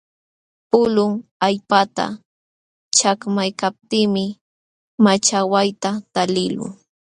[0.69, 1.13] Pulun
[1.47, 2.05] allpata
[2.97, 4.25] chakmaykaptiimi
[5.03, 6.69] machawayta taliqluu.